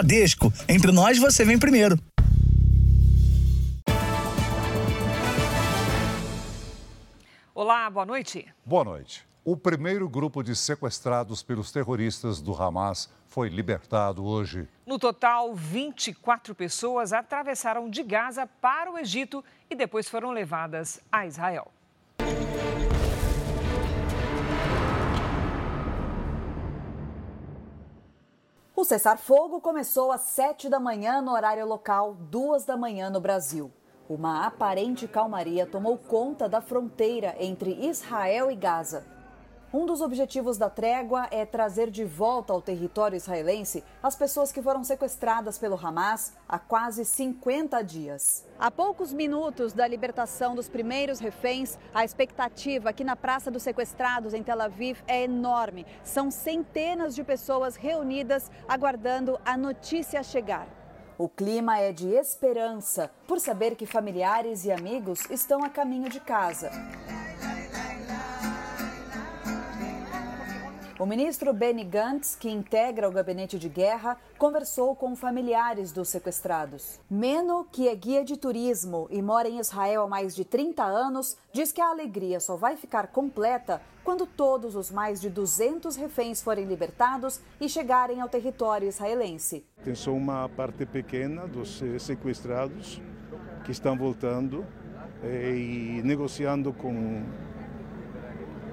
[0.00, 0.50] Bradesco.
[0.66, 1.98] Entre nós, você vem primeiro.
[7.54, 8.46] Olá, boa noite.
[8.64, 9.26] Boa noite.
[9.44, 14.66] O primeiro grupo de sequestrados pelos terroristas do Hamas foi libertado hoje.
[14.86, 21.26] No total, 24 pessoas atravessaram de Gaza para o Egito e depois foram levadas a
[21.26, 21.70] Israel.
[28.80, 33.70] O cessar-fogo começou às 7 da manhã no horário local, 2 da manhã no Brasil.
[34.08, 39.04] Uma aparente calmaria tomou conta da fronteira entre Israel e Gaza.
[39.72, 44.60] Um dos objetivos da trégua é trazer de volta ao território israelense as pessoas que
[44.60, 48.44] foram sequestradas pelo Hamas há quase 50 dias.
[48.58, 54.34] A poucos minutos da libertação dos primeiros reféns, a expectativa aqui na Praça dos Sequestrados,
[54.34, 55.86] em Tel Aviv, é enorme.
[56.02, 60.66] São centenas de pessoas reunidas aguardando a notícia chegar.
[61.16, 66.18] O clima é de esperança por saber que familiares e amigos estão a caminho de
[66.18, 66.72] casa.
[71.00, 77.00] O ministro Benny Gantz, que integra o gabinete de guerra, conversou com familiares dos sequestrados.
[77.10, 81.38] Meno, que é guia de turismo e mora em Israel há mais de 30 anos,
[81.54, 86.42] diz que a alegria só vai ficar completa quando todos os mais de 200 reféns
[86.42, 89.64] forem libertados e chegarem ao território israelense.
[89.82, 93.00] Tem só uma parte pequena dos sequestrados
[93.64, 94.66] que estão voltando
[95.22, 97.24] eh, e negociando com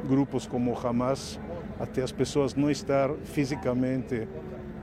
[0.08, 1.39] grupos como Hamas
[1.80, 4.28] até as pessoas não estar fisicamente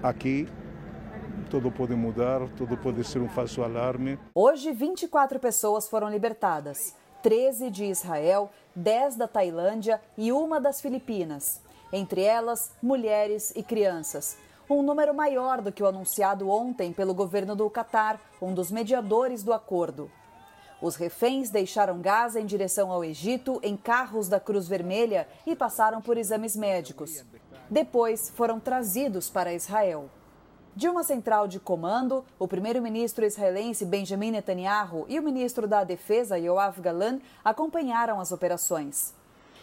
[0.02, 0.48] aqui.
[1.50, 4.18] Tudo pode mudar, tudo pode ser um falso alarme.
[4.34, 11.60] Hoje, 24 pessoas foram libertadas: 13 de Israel, 10 da Tailândia e uma das Filipinas.
[11.92, 14.36] Entre elas, mulheres e crianças.
[14.68, 19.42] Um número maior do que o anunciado ontem pelo governo do Catar, um dos mediadores
[19.42, 20.10] do acordo.
[20.80, 26.02] Os reféns deixaram Gaza em direção ao Egito em carros da Cruz Vermelha e passaram
[26.02, 27.24] por exames médicos.
[27.70, 30.10] Depois foram trazidos para Israel.
[30.76, 36.36] De uma central de comando, o primeiro-ministro israelense Benjamin Netanyahu e o ministro da Defesa
[36.36, 39.14] Yoav Galan acompanharam as operações.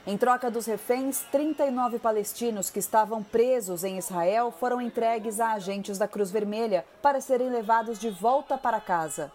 [0.07, 5.97] Em troca dos reféns, 39 palestinos que estavam presos em Israel foram entregues a agentes
[5.97, 9.31] da Cruz Vermelha para serem levados de volta para casa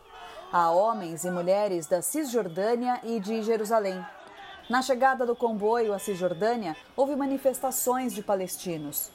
[0.52, 4.04] a homens e mulheres da Cisjordânia e de Jerusalém.
[4.68, 9.10] Na chegada do comboio à Cisjordânia, houve manifestações de palestinos.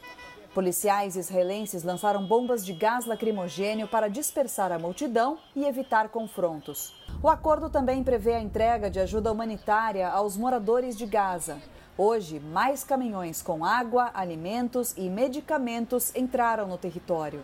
[0.53, 6.93] Policiais israelenses lançaram bombas de gás lacrimogênio para dispersar a multidão e evitar confrontos.
[7.23, 11.57] O acordo também prevê a entrega de ajuda humanitária aos moradores de Gaza.
[11.97, 17.41] Hoje, mais caminhões com água, alimentos e medicamentos entraram no território.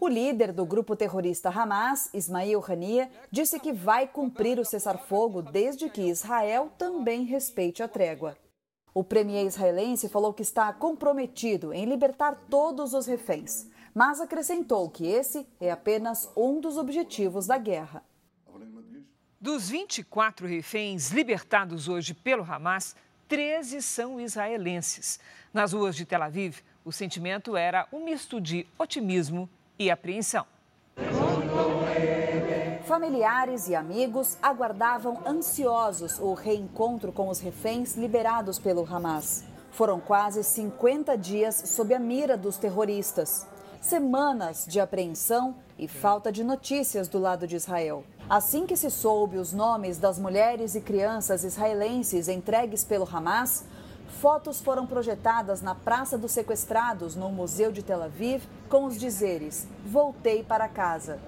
[0.00, 5.90] O líder do grupo terrorista Hamas, Ismail Haniyeh, disse que vai cumprir o cessar-fogo desde
[5.90, 8.38] que Israel também respeite a trégua.
[8.94, 15.04] O premier israelense falou que está comprometido em libertar todos os reféns, mas acrescentou que
[15.04, 18.04] esse é apenas um dos objetivos da guerra.
[19.40, 22.94] Dos 24 reféns libertados hoje pelo Hamas,
[23.26, 25.18] 13 são israelenses.
[25.52, 30.44] Nas ruas de Tel Aviv, o sentimento era um misto de otimismo e apreensão.
[32.86, 39.44] Familiares e amigos aguardavam ansiosos o reencontro com os reféns liberados pelo Hamas.
[39.70, 43.46] Foram quase 50 dias sob a mira dos terroristas.
[43.80, 48.02] Semanas de apreensão e falta de notícias do lado de Israel.
[48.28, 53.64] Assim que se soube os nomes das mulheres e crianças israelenses entregues pelo Hamas,
[54.08, 59.68] Fotos foram projetadas na Praça dos Sequestrados, no Museu de Tel Aviv, com os dizeres:
[59.84, 61.20] Voltei para casa.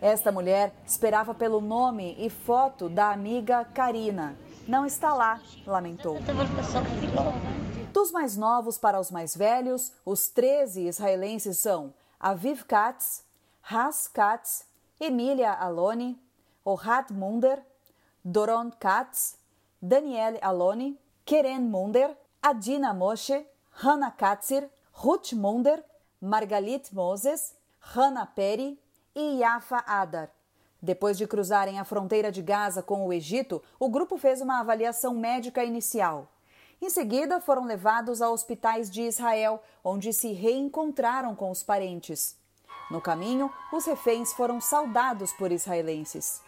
[0.00, 4.36] Esta mulher esperava pelo nome e foto da amiga Karina.
[4.66, 6.18] Não está lá, lamentou.
[7.92, 13.24] Dos mais novos para os mais velhos, os 13 israelenses são Aviv Katz,
[13.62, 14.64] Has Katz,
[15.00, 16.20] Emília Aloni,
[16.64, 17.62] Ohad Munder,
[18.24, 19.36] Doron Katz,
[19.80, 25.82] Daniel Aloni, Keren Munder, Adina Moshe, Hannah Katzir, Ruth Munder,
[26.20, 28.78] Margalit Moses, Hannah Peri
[29.14, 30.30] e Yafa Adar.
[30.80, 35.14] Depois de cruzarem a fronteira de Gaza com o Egito, o grupo fez uma avaliação
[35.14, 36.28] médica inicial.
[36.80, 42.36] Em seguida, foram levados a hospitais de Israel, onde se reencontraram com os parentes.
[42.90, 46.42] No caminho, os reféns foram saudados por israelenses.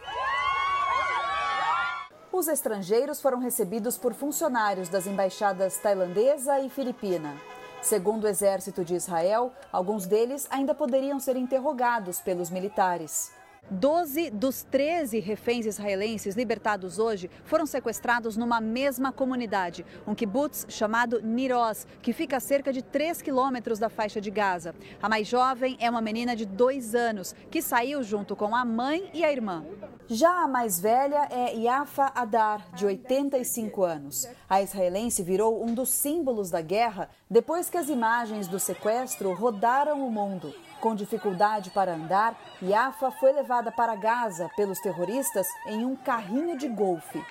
[2.36, 7.32] Os estrangeiros foram recebidos por funcionários das embaixadas tailandesa e filipina.
[7.80, 13.30] Segundo o exército de Israel, alguns deles ainda poderiam ser interrogados pelos militares.
[13.70, 21.22] Doze dos 13 reféns israelenses libertados hoje foram sequestrados numa mesma comunidade, um kibbutz chamado
[21.22, 24.74] Niroz, que fica a cerca de 3 quilômetros da faixa de Gaza.
[25.02, 29.08] A mais jovem é uma menina de dois anos, que saiu junto com a mãe
[29.14, 29.64] e a irmã.
[30.06, 34.28] Já a mais velha é Yafa Adar, de 85 anos.
[34.48, 40.06] A israelense virou um dos símbolos da guerra depois que as imagens do sequestro rodaram
[40.06, 40.54] o mundo.
[40.84, 46.68] Com dificuldade para andar, Yafa foi levada para Gaza pelos terroristas em um carrinho de
[46.68, 47.24] golfe.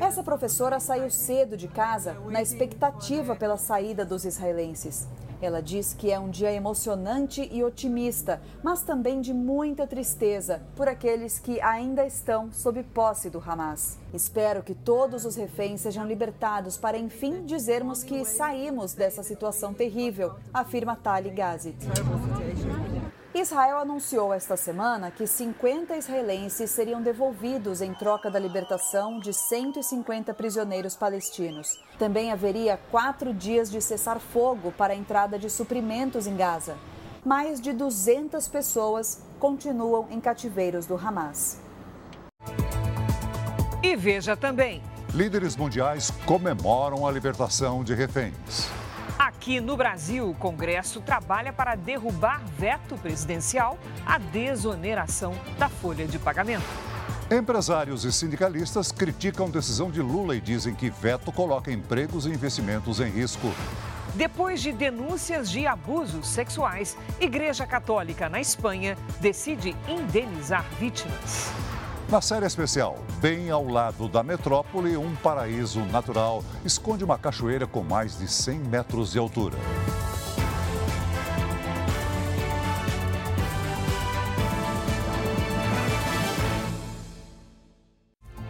[0.00, 5.06] Essa professora saiu cedo de casa na expectativa pela saída dos israelenses.
[5.44, 10.88] Ela diz que é um dia emocionante e otimista, mas também de muita tristeza por
[10.88, 13.98] aqueles que ainda estão sob posse do Hamas.
[14.14, 20.32] Espero que todos os reféns sejam libertados para enfim dizermos que saímos dessa situação terrível,
[20.50, 21.76] afirma Tali Gazit.
[23.34, 30.32] Israel anunciou esta semana que 50 israelenses seriam devolvidos em troca da libertação de 150
[30.34, 31.80] prisioneiros palestinos.
[31.98, 36.76] Também haveria quatro dias de cessar-fogo para a entrada de suprimentos em Gaza.
[37.24, 41.58] Mais de 200 pessoas continuam em cativeiros do Hamas.
[43.82, 44.80] E veja também.
[45.12, 48.83] Líderes mundiais comemoram a libertação de reféns.
[49.44, 56.18] Aqui no Brasil, o Congresso trabalha para derrubar veto presidencial à desoneração da folha de
[56.18, 56.64] pagamento.
[57.30, 63.00] Empresários e sindicalistas criticam decisão de Lula e dizem que veto coloca empregos e investimentos
[63.00, 63.52] em risco.
[64.14, 71.52] Depois de denúncias de abusos sexuais, Igreja Católica na Espanha decide indenizar vítimas.
[72.14, 77.82] Na série especial, bem ao lado da metrópole, um paraíso natural esconde uma cachoeira com
[77.82, 79.58] mais de 100 metros de altura.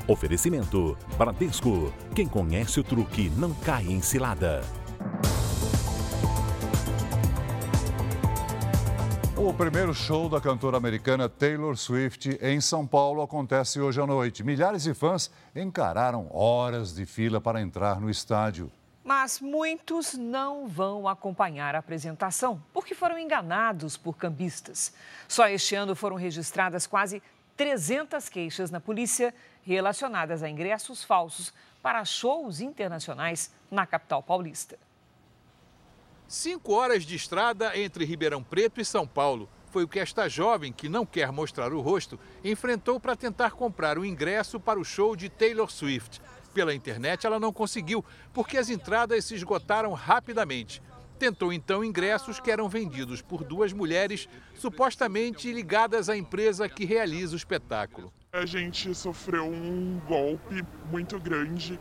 [0.07, 1.91] Oferecimento: Bradesco.
[2.15, 4.61] Quem conhece o truque não cai em cilada.
[9.45, 14.43] O primeiro show da cantora americana Taylor Swift em São Paulo acontece hoje à noite.
[14.43, 18.73] Milhares de fãs encararam horas de fila para entrar no estádio.
[19.05, 24.95] Mas muitos não vão acompanhar a apresentação porque foram enganados por cambistas.
[25.29, 27.23] Só este ano foram registradas quase
[27.55, 31.53] 300 queixas na polícia relacionadas a ingressos falsos
[31.83, 34.79] para shows internacionais na capital paulista.
[36.27, 39.49] Cinco horas de estrada entre Ribeirão Preto e São Paulo.
[39.71, 43.99] Foi o que esta jovem, que não quer mostrar o rosto, enfrentou para tentar comprar
[43.99, 46.23] o ingresso para o show de Taylor Swift.
[46.55, 50.81] Pela internet ela não conseguiu, porque as entradas se esgotaram rapidamente.
[51.19, 57.35] Tentou então ingressos que eram vendidos por duas mulheres, supostamente ligadas à empresa que realiza
[57.35, 58.13] o espetáculo.
[58.33, 61.79] A gente sofreu um golpe muito grande.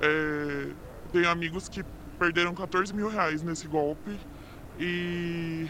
[0.00, 0.70] É...
[1.12, 1.84] Tenho amigos que
[2.22, 4.16] perderam 14 mil reais nesse golpe.
[4.78, 5.66] E,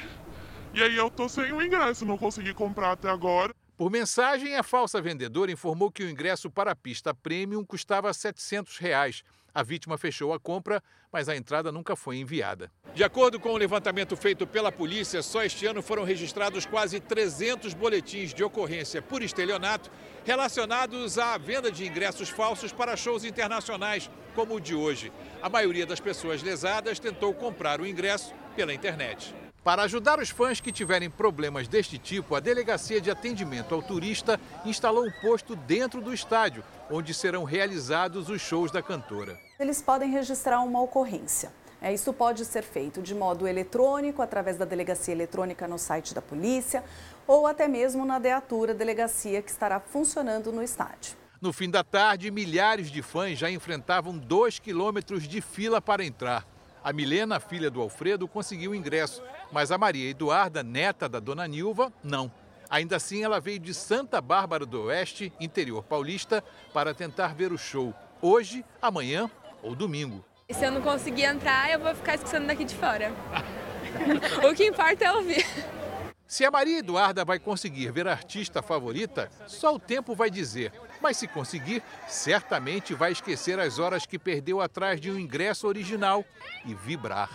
[0.74, 3.54] e aí eu tô sem o ingresso, não consegui comprar até agora.
[3.74, 8.76] Por mensagem, a falsa vendedora informou que o ingresso para a pista premium custava 700
[8.76, 9.24] reais.
[9.54, 10.82] A vítima fechou a compra,
[11.12, 12.72] mas a entrada nunca foi enviada.
[12.94, 17.74] De acordo com o levantamento feito pela polícia, só este ano foram registrados quase 300
[17.74, 19.90] boletins de ocorrência por estelionato
[20.24, 25.12] relacionados à venda de ingressos falsos para shows internacionais, como o de hoje.
[25.42, 29.34] A maioria das pessoas lesadas tentou comprar o ingresso pela internet.
[29.64, 34.40] Para ajudar os fãs que tiverem problemas deste tipo, a Delegacia de Atendimento ao Turista
[34.64, 39.38] instalou um posto dentro do estádio, onde serão realizados os shows da cantora.
[39.60, 41.52] Eles podem registrar uma ocorrência.
[41.80, 46.20] É, isso pode ser feito de modo eletrônico, através da delegacia eletrônica no site da
[46.20, 46.82] polícia,
[47.24, 51.16] ou até mesmo na Deatura, delegacia que estará funcionando no estádio.
[51.40, 56.51] No fim da tarde, milhares de fãs já enfrentavam dois quilômetros de fila para entrar.
[56.84, 59.22] A Milena, filha do Alfredo, conseguiu ingresso,
[59.52, 62.30] mas a Maria Eduarda, neta da dona Nilva, não.
[62.68, 67.58] Ainda assim, ela veio de Santa Bárbara do Oeste, interior paulista, para tentar ver o
[67.58, 69.30] show, hoje, amanhã
[69.62, 70.24] ou domingo.
[70.50, 73.12] Se eu não conseguir entrar, eu vou ficar escutando daqui de fora.
[74.50, 75.46] o que importa é ouvir.
[76.26, 80.72] Se a Maria Eduarda vai conseguir ver a artista favorita, só o tempo vai dizer.
[81.02, 86.24] Mas se conseguir, certamente vai esquecer as horas que perdeu atrás de um ingresso original
[86.64, 87.28] e vibrar.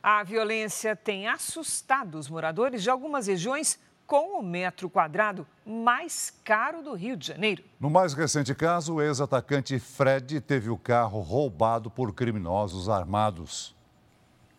[0.00, 6.82] A violência tem assustado os moradores de algumas regiões com o metro quadrado mais caro
[6.82, 7.64] do Rio de Janeiro.
[7.80, 13.74] No mais recente caso, o ex-atacante Fred teve o carro roubado por criminosos armados.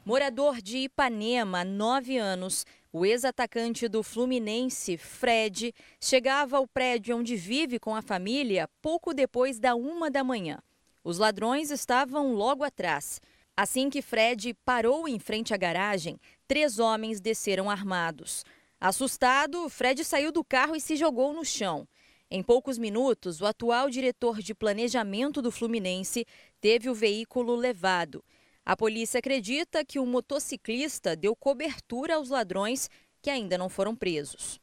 [0.03, 2.65] Morador de Ipanema, nove anos,
[2.97, 9.59] o ex-atacante do Fluminense, Fred, chegava ao prédio onde vive com a família pouco depois
[9.59, 10.59] da uma da manhã.
[11.03, 13.19] Os ladrões estavam logo atrás.
[13.53, 18.45] Assim que Fred parou em frente à garagem, três homens desceram armados.
[18.79, 21.85] Assustado, Fred saiu do carro e se jogou no chão.
[22.31, 26.25] Em poucos minutos, o atual diretor de planejamento do Fluminense
[26.61, 28.23] teve o veículo levado.
[28.65, 32.89] A polícia acredita que o motociclista deu cobertura aos ladrões
[33.21, 34.59] que ainda não foram presos.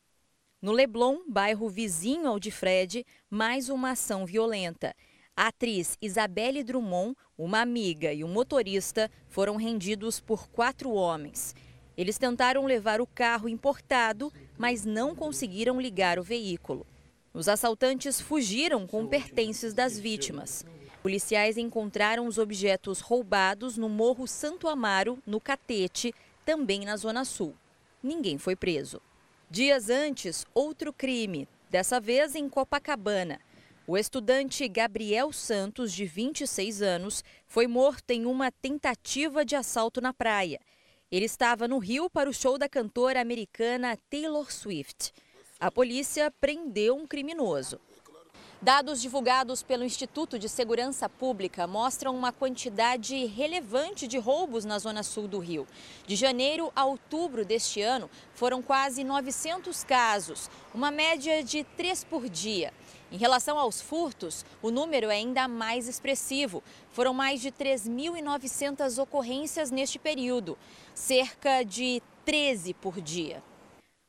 [0.61, 4.93] No Leblon, bairro vizinho ao de Fred, mais uma ação violenta.
[5.37, 11.55] A atriz Isabelle Drummond, uma amiga e um motorista foram rendidos por quatro homens.
[11.97, 16.85] Eles tentaram levar o carro importado, mas não conseguiram ligar o veículo.
[17.33, 20.67] Os assaltantes fugiram com pertences das vítimas.
[21.03, 27.57] Policiais encontraram os objetos roubados no Morro Santo Amaro, no Catete, também na Zona Sul.
[28.01, 29.03] Ninguém foi preso.
[29.51, 33.41] Dias antes, outro crime, dessa vez em Copacabana.
[33.85, 40.15] O estudante Gabriel Santos, de 26 anos, foi morto em uma tentativa de assalto na
[40.15, 40.61] praia.
[41.11, 45.13] Ele estava no Rio para o show da cantora americana Taylor Swift.
[45.59, 47.81] A polícia prendeu um criminoso.
[48.63, 55.03] Dados divulgados pelo Instituto de Segurança Pública mostram uma quantidade relevante de roubos na zona
[55.03, 55.67] sul do Rio.
[56.07, 62.29] De janeiro a outubro deste ano, foram quase 900 casos, uma média de três por
[62.29, 62.73] dia.
[63.11, 66.63] Em relação aos furtos, o número é ainda mais expressivo.
[66.93, 70.57] Foram mais de 3.900 ocorrências neste período,
[70.95, 73.43] cerca de 13 por dia.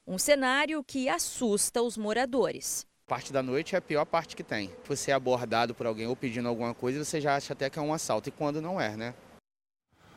[0.05, 2.85] Um cenário que assusta os moradores.
[3.05, 4.71] Parte da noite é a pior parte que tem.
[4.87, 7.81] Você é abordado por alguém ou pedindo alguma coisa, você já acha até que é
[7.81, 9.13] um assalto, e quando não é, né?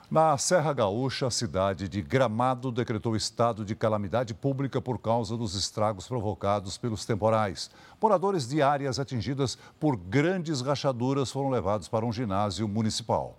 [0.08, 5.56] Na Serra Gaúcha, a cidade de Gramado decretou estado de calamidade pública por causa dos
[5.56, 7.72] estragos provocados pelos temporais.
[8.00, 13.36] Moradores de áreas atingidas por grandes rachaduras foram levados para um ginásio municipal.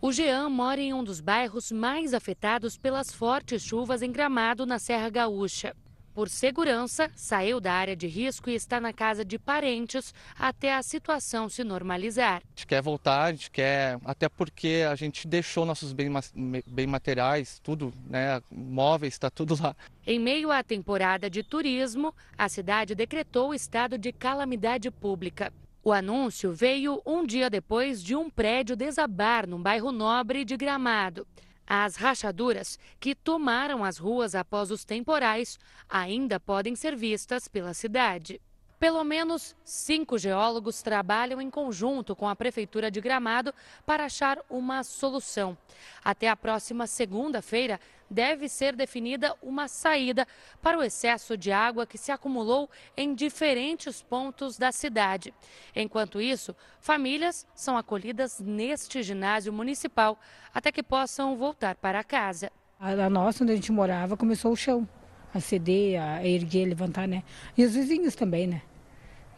[0.00, 4.80] O Jean mora em um dos bairros mais afetados pelas fortes chuvas em Gramado, na
[4.80, 5.76] Serra Gaúcha.
[6.18, 10.82] Por segurança, saiu da área de risco e está na casa de parentes até a
[10.82, 12.42] situação se normalizar.
[12.42, 16.34] A gente quer voltar, a gente quer, até porque a gente deixou nossos bens,
[16.66, 19.76] bem materiais, tudo, né, móveis, está tudo lá.
[20.04, 25.52] Em meio à temporada de turismo, a cidade decretou o estado de calamidade pública.
[25.84, 31.24] O anúncio veio um dia depois de um prédio desabar no bairro Nobre de Gramado.
[31.70, 38.40] As rachaduras que tomaram as ruas após os temporais ainda podem ser vistas pela cidade.
[38.80, 43.52] Pelo menos cinco geólogos trabalham em conjunto com a Prefeitura de Gramado
[43.84, 45.58] para achar uma solução.
[46.02, 47.78] Até a próxima segunda-feira,
[48.10, 50.26] deve ser definida uma saída
[50.62, 55.32] para o excesso de água que se acumulou em diferentes pontos da cidade.
[55.74, 60.18] Enquanto isso, famílias são acolhidas neste ginásio municipal
[60.54, 62.50] até que possam voltar para casa.
[62.80, 64.88] A nossa, onde a gente morava, começou o chão
[65.34, 67.22] a ceder, a erguer, levantar, né?
[67.56, 68.62] E os vizinhos também, né?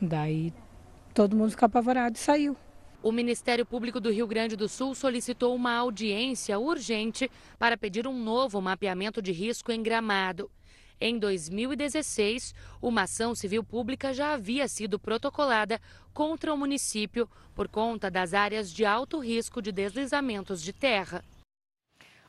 [0.00, 0.52] Daí
[1.12, 2.56] todo mundo ficou apavorado e saiu.
[3.02, 8.12] O Ministério Público do Rio Grande do Sul solicitou uma audiência urgente para pedir um
[8.12, 10.50] novo mapeamento de risco em Gramado.
[11.00, 15.80] Em 2016, uma ação civil pública já havia sido protocolada
[16.12, 21.24] contra o município por conta das áreas de alto risco de deslizamentos de terra.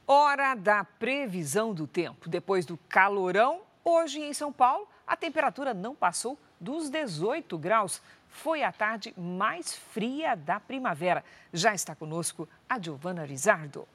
[0.08, 2.30] Hora da previsão do tempo.
[2.30, 8.02] Depois do calorão, hoje em São Paulo, a temperatura não passou dos 18 graus.
[8.32, 11.24] Foi a tarde mais fria da primavera.
[11.54, 13.88] Já está conosco a Giovana Rizardo.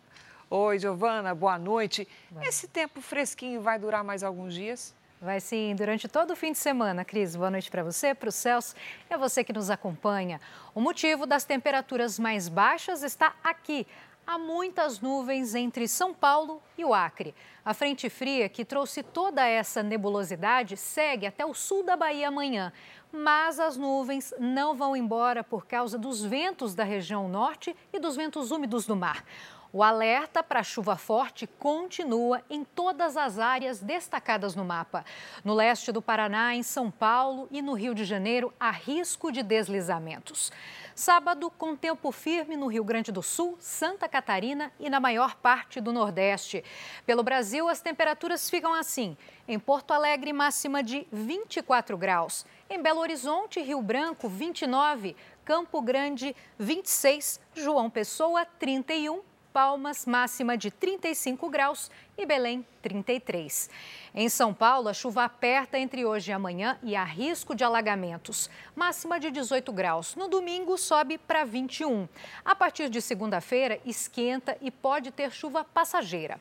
[0.48, 2.06] Oi, Giovana, boa noite.
[2.42, 4.94] Esse tempo fresquinho vai durar mais alguns dias?
[5.20, 7.04] Vai sim, durante todo o fim de semana.
[7.04, 8.76] Cris, boa noite para você, para o Celso
[9.10, 10.38] e a você que nos acompanha.
[10.74, 13.86] O motivo das temperaturas mais baixas está aqui,
[14.26, 17.34] há muitas nuvens entre São Paulo e o Acre.
[17.64, 22.72] A frente fria que trouxe toda essa nebulosidade segue até o sul da Bahia amanhã.
[23.18, 28.14] Mas as nuvens não vão embora por causa dos ventos da região norte e dos
[28.14, 29.24] ventos úmidos do mar.
[29.72, 35.04] O alerta para chuva forte continua em todas as áreas destacadas no mapa.
[35.42, 39.42] No leste do Paraná, em São Paulo e no Rio de Janeiro, há risco de
[39.42, 40.52] deslizamentos.
[40.94, 45.80] Sábado, com tempo firme no Rio Grande do Sul, Santa Catarina e na maior parte
[45.80, 46.64] do Nordeste.
[47.04, 49.16] Pelo Brasil, as temperaturas ficam assim.
[49.46, 52.46] Em Porto Alegre, máxima de 24 graus.
[52.68, 55.14] Em Belo Horizonte, Rio Branco, 29.
[55.44, 57.40] Campo Grande, 26.
[57.54, 59.20] João Pessoa, 31.
[59.52, 63.70] Palmas, máxima de 35 graus e Belém, 33.
[64.14, 68.50] Em São Paulo, a chuva aperta entre hoje e amanhã e há risco de alagamentos.
[68.74, 70.14] Máxima de 18 graus.
[70.16, 72.06] No domingo, sobe para 21.
[72.44, 76.38] A partir de segunda-feira, esquenta e pode ter chuva passageira.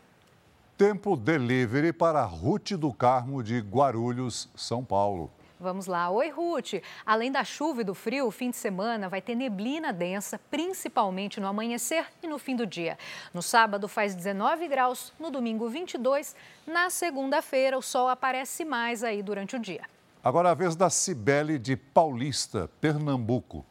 [0.75, 5.31] Tempo delivery para Ruth do Carmo de Guarulhos, São Paulo.
[5.57, 6.09] Vamos lá.
[6.09, 6.73] Oi, Ruth.
[7.05, 11.39] Além da chuva e do frio, o fim de semana vai ter neblina densa, principalmente
[11.39, 12.97] no amanhecer e no fim do dia.
[13.33, 16.35] No sábado faz 19 graus, no domingo 22.
[16.67, 19.83] Na segunda-feira, o sol aparece mais aí durante o dia.
[20.21, 23.65] Agora a vez da Cibele de Paulista, Pernambuco.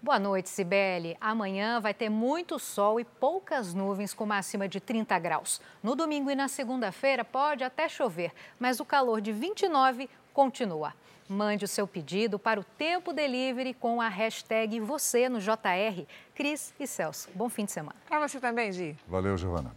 [0.00, 1.16] Boa noite, Cibele.
[1.20, 5.60] Amanhã vai ter muito sol e poucas nuvens com máxima de 30 graus.
[5.82, 10.92] No domingo e na segunda-feira pode até chover, mas o calor de 29 continua.
[11.28, 16.04] Mande o seu pedido para o Tempo Delivery com a hashtag você no JR.
[16.34, 17.96] Cris e Celso, bom fim de semana.
[18.06, 18.96] Para você também, Gi.
[19.08, 19.74] Valeu, Giovana.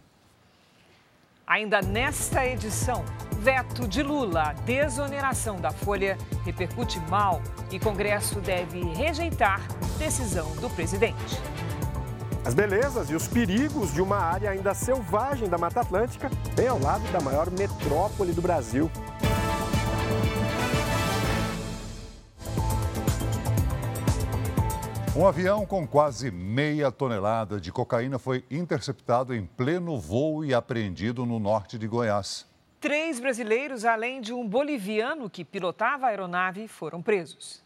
[1.46, 3.02] Ainda nesta edição,
[3.38, 7.40] veto de Lula, desoneração da Folha repercute mal
[7.72, 9.66] e Congresso deve rejeitar
[9.98, 11.40] decisão do presidente.
[12.44, 16.78] As belezas e os perigos de uma área ainda selvagem da Mata Atlântica, bem ao
[16.78, 18.90] lado da maior metrópole do Brasil.
[25.18, 31.26] Um avião com quase meia tonelada de cocaína foi interceptado em pleno voo e apreendido
[31.26, 32.46] no norte de Goiás.
[32.78, 37.64] Três brasileiros, além de um boliviano que pilotava a aeronave, foram presos.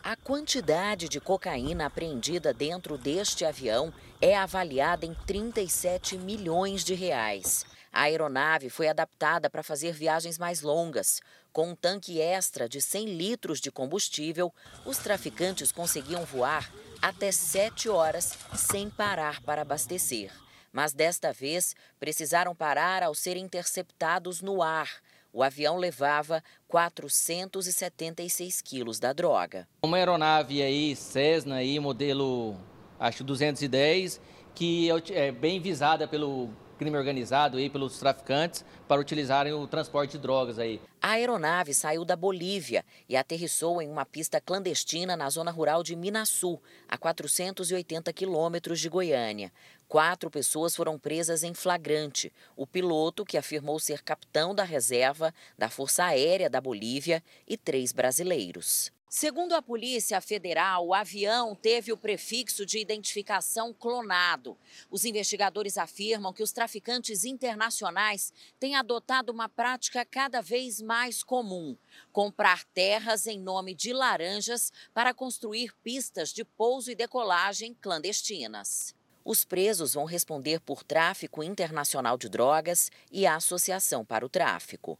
[0.00, 3.92] A quantidade de cocaína apreendida dentro deste avião
[4.22, 7.66] é avaliada em 37 milhões de reais.
[7.92, 11.20] A aeronave foi adaptada para fazer viagens mais longas.
[11.58, 14.54] Com um tanque extra de 100 litros de combustível,
[14.86, 16.72] os traficantes conseguiam voar
[17.02, 20.30] até 7 horas sem parar para abastecer.
[20.72, 24.88] Mas desta vez precisaram parar ao serem interceptados no ar.
[25.32, 29.66] O avião levava 476 quilos da droga.
[29.82, 32.56] Uma aeronave aí, Cessna, aí, modelo
[33.00, 34.20] acho 210,
[34.54, 40.18] que é bem visada pelo crime organizado aí pelos traficantes para utilizarem o transporte de
[40.18, 40.80] drogas aí.
[41.02, 45.94] A aeronave saiu da Bolívia e aterrissou em uma pista clandestina na zona rural de
[45.94, 49.52] Minasul, a 480 quilômetros de Goiânia.
[49.86, 52.32] Quatro pessoas foram presas em flagrante.
[52.56, 57.92] O piloto, que afirmou ser capitão da reserva da Força Aérea da Bolívia, e três
[57.92, 58.92] brasileiros.
[59.10, 64.54] Segundo a Polícia Federal, o avião teve o prefixo de identificação clonado.
[64.90, 71.74] Os investigadores afirmam que os traficantes internacionais têm adotado uma prática cada vez mais comum:
[72.12, 78.94] comprar terras em nome de laranjas para construir pistas de pouso e decolagem clandestinas.
[79.24, 84.98] Os presos vão responder por tráfico internacional de drogas e associação para o tráfico.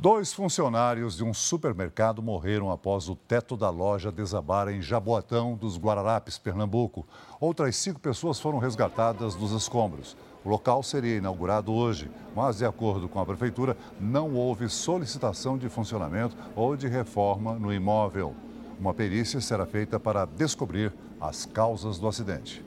[0.00, 5.76] Dois funcionários de um supermercado morreram após o teto da loja desabar em Jaboatão dos
[5.76, 7.04] Guararapes, Pernambuco.
[7.40, 10.16] Outras cinco pessoas foram resgatadas dos escombros.
[10.44, 15.68] O local seria inaugurado hoje, mas, de acordo com a prefeitura, não houve solicitação de
[15.68, 18.36] funcionamento ou de reforma no imóvel.
[18.78, 22.64] Uma perícia será feita para descobrir as causas do acidente.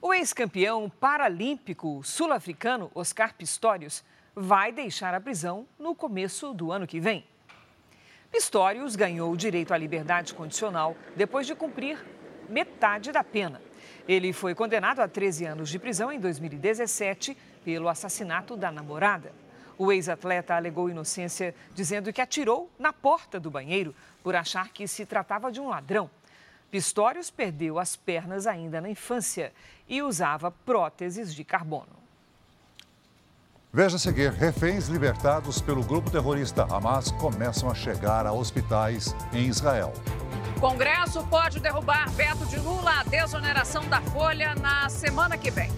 [0.00, 4.02] O ex-campeão paralímpico sul-africano Oscar Pistorius
[4.38, 7.24] vai deixar a prisão no começo do ano que vem.
[8.30, 12.04] Pistorius ganhou o direito à liberdade condicional depois de cumprir
[12.46, 13.62] metade da pena.
[14.06, 19.32] Ele foi condenado a 13 anos de prisão em 2017 pelo assassinato da namorada.
[19.78, 25.06] O ex-atleta alegou inocência, dizendo que atirou na porta do banheiro por achar que se
[25.06, 26.10] tratava de um ladrão.
[26.70, 29.50] Pistorius perdeu as pernas ainda na infância
[29.88, 32.05] e usava próteses de carbono.
[33.76, 39.44] Veja a seguir: reféns libertados pelo grupo terrorista Hamas começam a chegar a hospitais em
[39.44, 39.92] Israel.
[40.58, 45.68] Congresso pode derrubar veto de Lula à desoneração da folha na semana que vem.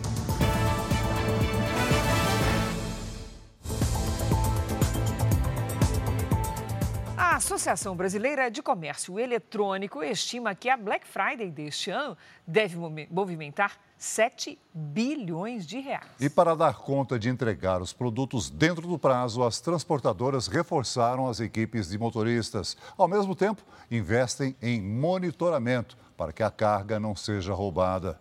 [7.16, 12.76] A Associação Brasileira de Comércio Eletrônico estima que a Black Friday deste ano deve
[13.10, 16.06] movimentar 7 bilhões de reais.
[16.20, 21.40] E para dar conta de entregar os produtos dentro do prazo, as transportadoras reforçaram as
[21.40, 22.76] equipes de motoristas.
[22.96, 28.20] Ao mesmo tempo, investem em monitoramento para que a carga não seja roubada.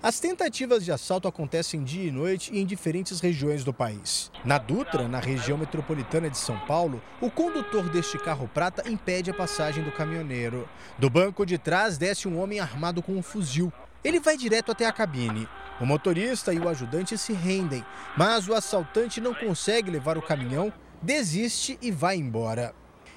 [0.00, 4.30] As tentativas de assalto acontecem dia e noite em diferentes regiões do país.
[4.44, 9.34] Na Dutra, na região metropolitana de São Paulo, o condutor deste carro prata impede a
[9.34, 10.68] passagem do caminhoneiro.
[10.96, 13.72] Do banco de trás desce um homem armado com um fuzil.
[14.04, 15.48] Ele vai direto até a cabine.
[15.80, 17.84] O motorista e o ajudante se rendem,
[18.16, 22.74] mas o assaltante não consegue levar o caminhão, desiste e vai embora.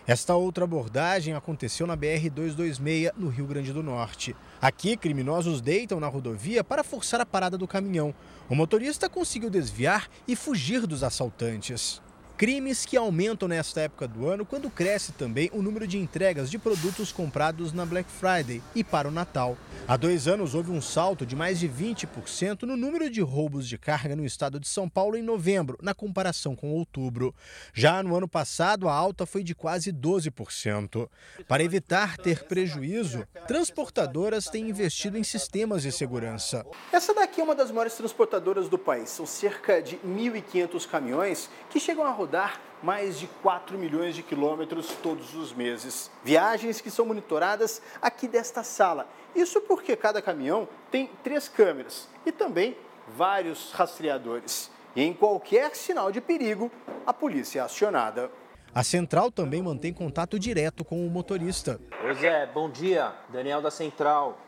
[0.07, 4.35] Esta outra abordagem aconteceu na BR-226, no Rio Grande do Norte.
[4.59, 8.13] Aqui, criminosos deitam na rodovia para forçar a parada do caminhão.
[8.49, 12.01] O motorista conseguiu desviar e fugir dos assaltantes.
[12.41, 16.57] Crimes que aumentam nesta época do ano quando cresce também o número de entregas de
[16.57, 19.55] produtos comprados na Black Friday e para o Natal.
[19.87, 23.77] Há dois anos houve um salto de mais de 20% no número de roubos de
[23.77, 27.31] carga no estado de São Paulo em novembro, na comparação com outubro.
[27.75, 31.07] Já no ano passado, a alta foi de quase 12%.
[31.47, 36.65] Para evitar ter prejuízo, transportadoras têm investido em sistemas de segurança.
[36.91, 39.11] Essa daqui é uma das maiores transportadoras do país.
[39.11, 44.23] São cerca de 1.500 caminhões que chegam a rodar rodar mais de 4 milhões de
[44.23, 46.09] quilômetros todos os meses.
[46.23, 49.05] Viagens que são monitoradas aqui desta sala.
[49.35, 52.77] Isso porque cada caminhão tem três câmeras e também
[53.17, 54.71] vários rastreadores.
[54.95, 56.71] E em qualquer sinal de perigo,
[57.05, 58.31] a polícia é acionada.
[58.73, 61.81] A central também mantém contato direto com o motorista.
[62.01, 63.13] Oi Zé, bom dia.
[63.27, 64.39] Daniel da Central.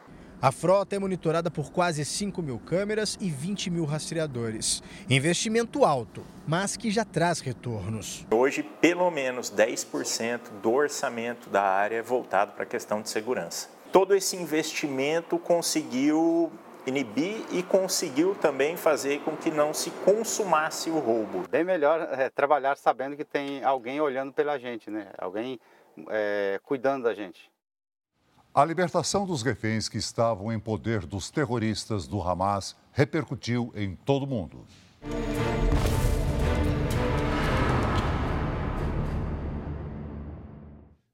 [0.43, 4.83] A frota é monitorada por quase 5 mil câmeras e 20 mil rastreadores.
[5.09, 8.27] Investimento alto, mas que já traz retornos.
[8.29, 13.69] Hoje, pelo menos 10% do orçamento da área é voltado para a questão de segurança.
[13.89, 16.51] Todo esse investimento conseguiu
[16.85, 21.45] inibir e conseguiu também fazer com que não se consumasse o roubo.
[21.49, 25.07] Bem melhor é, trabalhar sabendo que tem alguém olhando pela gente, né?
[25.17, 25.57] alguém
[26.09, 27.52] é, cuidando da gente.
[28.55, 34.25] A libertação dos reféns que estavam em poder dos terroristas do Hamas repercutiu em todo
[34.25, 34.63] o mundo.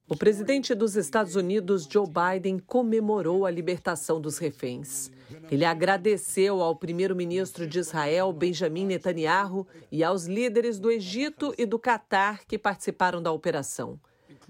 [0.06, 5.10] O presidente dos Estados Unidos, Joe Biden, comemorou a libertação dos reféns.
[5.49, 11.80] Ele agradeceu ao primeiro-ministro de Israel, Benjamin Netanyahu, e aos líderes do Egito e do
[11.80, 13.97] Catar que participaram da operação.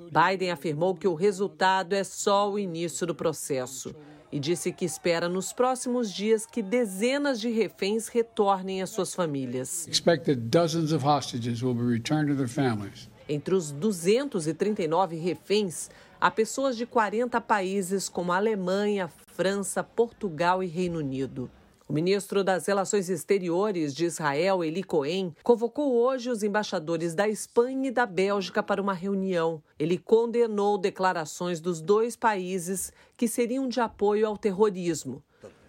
[0.08, 3.94] Biden afirmou que o resultado é só o início do processo
[4.32, 9.88] e disse que espera nos próximos dias que dezenas de reféns retornem às suas famílias.
[13.28, 21.00] Entre os 239 reféns, há pessoas de 40 países como Alemanha, França, Portugal e Reino
[21.00, 21.50] Unido.
[21.90, 27.88] O ministro das Relações Exteriores de Israel, Eli Cohen, convocou hoje os embaixadores da Espanha
[27.88, 29.60] e da Bélgica para uma reunião.
[29.80, 35.24] Ele condenou declarações dos dois países que seriam de apoio ao terrorismo.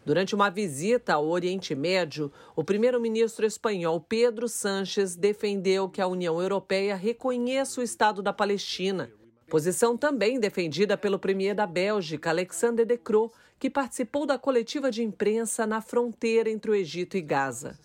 [0.04, 6.38] Durante uma visita ao Oriente Médio, o primeiro-ministro espanhol Pedro Sánchez defendeu que a União
[6.38, 9.10] Europeia reconheça o Estado da Palestina.
[9.50, 15.02] Posição também defendida pelo premier da Bélgica, Alexander De Croo, que participou da coletiva de
[15.02, 17.76] imprensa na fronteira entre o Egito e Gaza.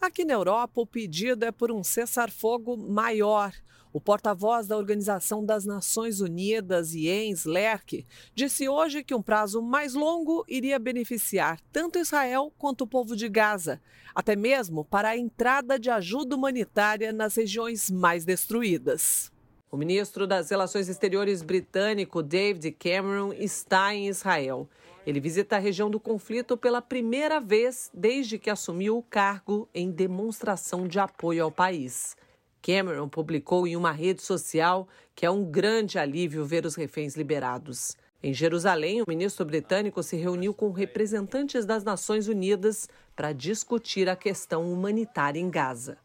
[0.00, 3.52] Aqui na Europa, o pedido é por um cessar-fogo maior.
[3.92, 9.92] O porta-voz da Organização das Nações Unidas, Jens Lerck, disse hoje que um prazo mais
[9.92, 13.78] longo iria beneficiar tanto Israel quanto o povo de Gaza,
[14.14, 19.30] até mesmo para a entrada de ajuda humanitária nas regiões mais destruídas.
[19.72, 24.68] O ministro das Relações Exteriores britânico, David Cameron, está em Israel.
[25.06, 29.88] Ele visita a região do conflito pela primeira vez desde que assumiu o cargo em
[29.88, 32.16] demonstração de apoio ao país.
[32.60, 37.96] Cameron publicou em uma rede social que é um grande alívio ver os reféns liberados.
[38.20, 44.16] Em Jerusalém, o ministro britânico se reuniu com representantes das Nações Unidas para discutir a
[44.16, 45.96] questão humanitária em Gaza.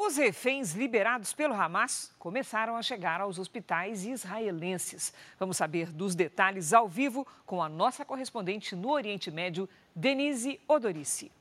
[0.00, 5.12] Os reféns liberados pelo Hamas começaram a chegar aos hospitais israelenses.
[5.40, 11.32] Vamos saber dos detalhes ao vivo com a nossa correspondente no Oriente Médio, Denise Odorici.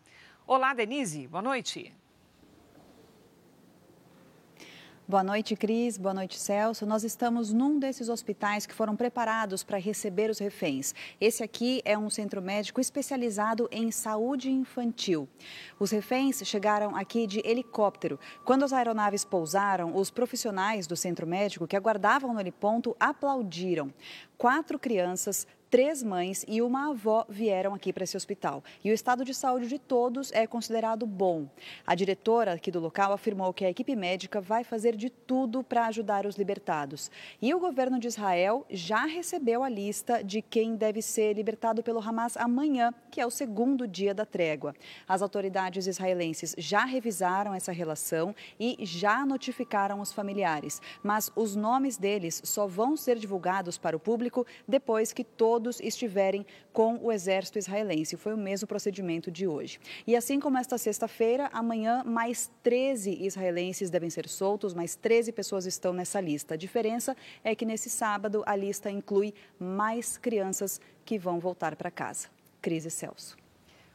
[0.48, 1.94] Olá, Denise, boa noite.
[5.10, 5.98] Boa noite, Cris.
[5.98, 6.86] Boa noite, Celso.
[6.86, 10.94] Nós estamos num desses hospitais que foram preparados para receber os reféns.
[11.22, 15.26] Esse aqui é um centro médico especializado em saúde infantil.
[15.80, 18.20] Os reféns chegaram aqui de helicóptero.
[18.44, 23.94] Quando as aeronaves pousaram, os profissionais do centro médico que aguardavam no heliponto aplaudiram.
[24.38, 28.64] quatro crianças três mães e uma avó vieram aqui para esse hospital.
[28.84, 31.48] E o estado de saúde de todos é considerado bom.
[31.86, 35.88] A diretora aqui do local afirmou que a equipe médica vai fazer de tudo para
[35.88, 37.12] ajudar os libertados.
[37.42, 42.00] E o governo de Israel já recebeu a lista de quem deve ser libertado pelo
[42.00, 44.74] Hamas amanhã, que é o segundo dia da trégua.
[45.08, 51.98] As autoridades israelenses já revisaram essa relação e já notificaram os familiares, mas os nomes
[51.98, 57.12] deles só vão ser divulgados para o público depois que todos todos estiverem com o
[57.12, 58.16] exército israelense.
[58.16, 59.80] Foi o mesmo procedimento de hoje.
[60.06, 65.66] E assim como esta sexta-feira, amanhã mais 13 israelenses devem ser soltos, mais 13 pessoas
[65.66, 66.54] estão nessa lista.
[66.54, 71.90] A diferença é que nesse sábado a lista inclui mais crianças que vão voltar para
[71.90, 72.28] casa.
[72.62, 73.36] Crise Celso.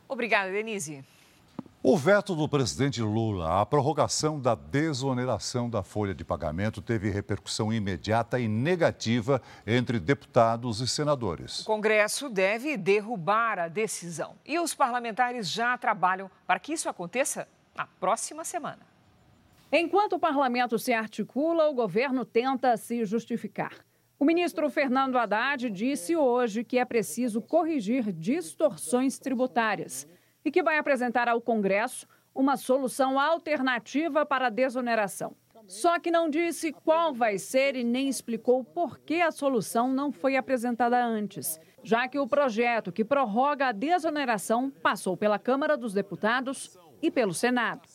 [0.09, 1.05] Obrigada, Denise.
[1.85, 7.73] O veto do presidente Lula à prorrogação da desoneração da folha de pagamento teve repercussão
[7.73, 11.63] imediata e negativa entre deputados e senadores.
[11.63, 17.49] O Congresso deve derrubar a decisão e os parlamentares já trabalham para que isso aconteça
[17.75, 18.87] na próxima semana.
[19.73, 23.73] Enquanto o parlamento se articula, o governo tenta se justificar.
[24.21, 30.07] O ministro Fernando Haddad disse hoje que é preciso corrigir distorções tributárias
[30.45, 35.37] e que vai apresentar ao Congresso uma solução alternativa para a desoneração.
[35.67, 40.11] Só que não disse qual vai ser e nem explicou por que a solução não
[40.11, 45.95] foi apresentada antes, já que o projeto que prorroga a desoneração passou pela Câmara dos
[45.95, 47.89] Deputados e pelo Senado.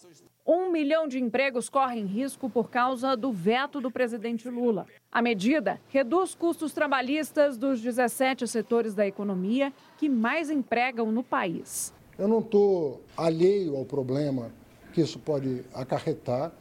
[0.46, 4.88] Um milhão de empregos correm risco por causa do veto do presidente Lula.
[5.12, 11.94] A medida reduz custos trabalhistas dos 17 setores da economia que mais empregam no país.
[12.18, 14.52] Eu não estou alheio ao problema
[14.94, 16.52] que isso pode acarretar,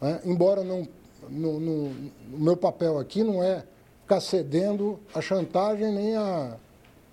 [0.00, 0.20] né?
[0.24, 0.86] embora não,
[1.28, 1.86] no, no,
[2.32, 3.64] o meu papel aqui não é
[4.02, 6.56] ficar cedendo a chantagem nem a.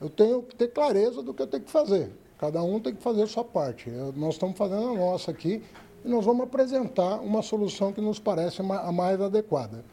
[0.01, 2.11] Eu tenho que ter clareza do que eu tenho que fazer.
[2.37, 3.89] Cada um tem que fazer a sua parte.
[3.89, 5.63] Eu, nós estamos fazendo a nossa aqui
[6.03, 9.85] e nós vamos apresentar uma solução que nos parece a mais adequada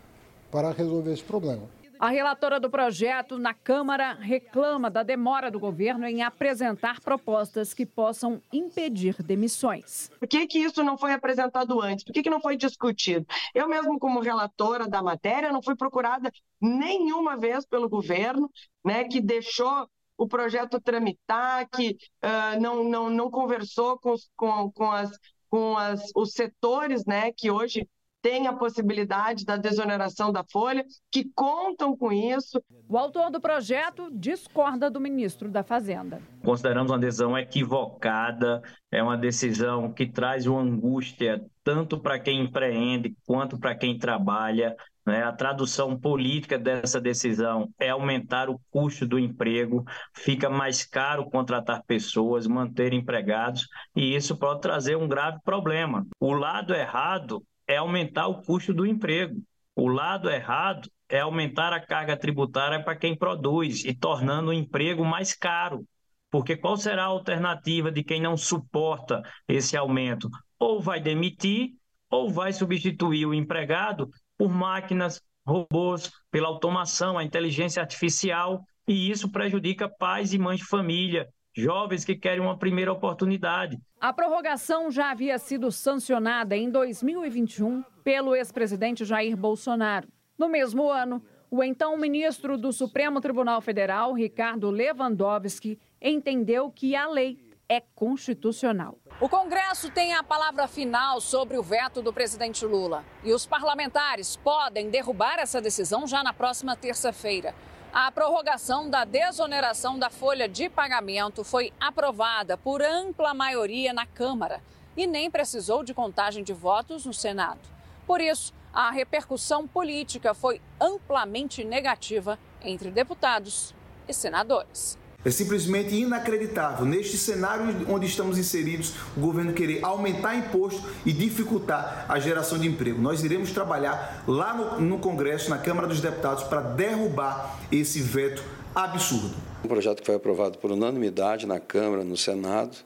[0.51, 1.63] para resolver esse problema.
[2.01, 7.85] A relatora do projeto na Câmara reclama da demora do governo em apresentar propostas que
[7.85, 10.11] possam impedir demissões.
[10.19, 12.03] Por que, que isso não foi apresentado antes?
[12.03, 13.27] Por que, que não foi discutido?
[13.55, 18.51] Eu mesmo, como relatora da matéria, não fui procurada nenhuma vez pelo governo,
[18.83, 19.87] né, que deixou
[20.17, 25.11] o projeto tramitar, que uh, não, não, não conversou com, com, com, as,
[25.51, 27.87] com as, os setores né, que hoje
[28.23, 32.63] tem a possibilidade da desoneração da folha, que contam com isso.
[32.89, 36.21] O autor do projeto discorda do ministro da Fazenda.
[36.45, 43.15] Consideramos uma decisão equivocada, é uma decisão que traz uma angústia tanto para quem empreende
[43.27, 44.75] quanto para quem trabalha.
[45.07, 45.23] Né?
[45.23, 51.83] A tradução política dessa decisão é aumentar o custo do emprego, fica mais caro contratar
[51.87, 56.07] pessoas, manter empregados, e isso pode trazer um grave problema.
[56.19, 59.41] O lado errado é aumentar o custo do emprego.
[59.77, 65.05] O lado errado é aumentar a carga tributária para quem produz e tornando o emprego
[65.05, 65.87] mais caro.
[66.31, 70.29] Porque qual será a alternativa de quem não suporta esse aumento?
[70.59, 71.71] Ou vai demitir,
[72.11, 79.31] ou vai substituir o empregado por máquinas, robôs, pela automação, a inteligência artificial, e isso
[79.31, 83.79] prejudica pais e mães de família, jovens que querem uma primeira oportunidade.
[84.01, 90.09] A prorrogação já havia sido sancionada em 2021 pelo ex-presidente Jair Bolsonaro.
[90.39, 97.09] No mesmo ano, o então ministro do Supremo Tribunal Federal, Ricardo Lewandowski, entendeu que a
[97.09, 98.99] lei é constitucional.
[99.21, 103.05] O Congresso tem a palavra final sobre o veto do presidente Lula.
[103.23, 107.55] E os parlamentares podem derrubar essa decisão já na próxima terça-feira.
[107.93, 114.63] A prorrogação da desoneração da folha de pagamento foi aprovada por ampla maioria na Câmara
[114.97, 117.59] e nem precisou de contagem de votos no Senado.
[118.07, 123.75] Por isso, a repercussão política foi amplamente negativa entre deputados
[124.07, 124.97] e senadores.
[125.23, 132.07] É simplesmente inacreditável, neste cenário onde estamos inseridos, o governo querer aumentar imposto e dificultar
[132.09, 133.01] a geração de emprego.
[133.03, 138.43] Nós iremos trabalhar lá no, no Congresso, na Câmara dos Deputados, para derrubar esse veto
[138.75, 139.35] absurdo.
[139.63, 142.79] Um projeto que foi aprovado por unanimidade na Câmara, no Senado,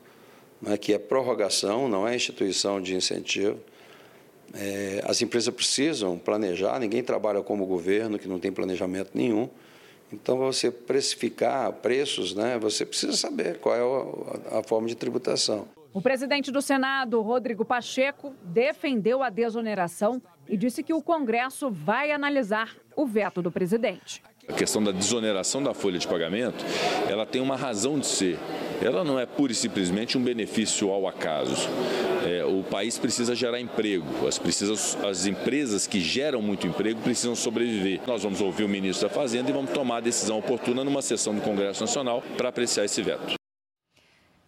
[0.60, 3.60] né, que é prorrogação, não é instituição de incentivo.
[4.52, 9.48] É, as empresas precisam planejar, ninguém trabalha como governo que não tem planejamento nenhum.
[10.14, 15.66] Então, você precificar preços, né, você precisa saber qual é a, a forma de tributação.
[15.92, 22.10] O presidente do Senado, Rodrigo Pacheco, defendeu a desoneração e disse que o Congresso vai
[22.10, 24.22] analisar o veto do presidente.
[24.48, 26.64] A questão da desoneração da folha de pagamento,
[27.08, 28.38] ela tem uma razão de ser.
[28.82, 31.68] Ela não é pura e simplesmente um benefício ao acaso.
[32.26, 34.40] É, o país precisa gerar emprego, as,
[35.04, 38.00] as empresas que geram muito emprego precisam sobreviver.
[38.06, 41.34] Nós vamos ouvir o ministro da Fazenda e vamos tomar a decisão oportuna numa sessão
[41.34, 43.43] do Congresso Nacional para apreciar esse veto.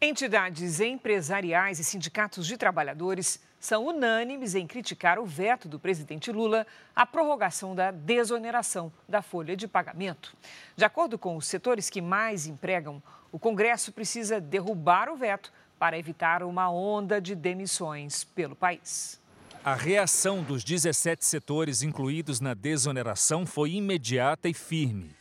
[0.00, 6.66] Entidades empresariais e sindicatos de trabalhadores são unânimes em criticar o veto do presidente Lula
[6.94, 10.36] à prorrogação da desoneração da folha de pagamento.
[10.76, 15.98] De acordo com os setores que mais empregam, o Congresso precisa derrubar o veto para
[15.98, 19.18] evitar uma onda de demissões pelo país.
[19.64, 25.16] A reação dos 17 setores incluídos na desoneração foi imediata e firme.